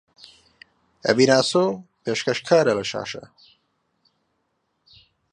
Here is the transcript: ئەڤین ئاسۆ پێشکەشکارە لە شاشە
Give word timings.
ئەڤین 1.05 1.31
ئاسۆ 1.35 1.63
پێشکەشکارە 2.03 2.73
لە 2.79 2.83
شاشە 2.91 3.23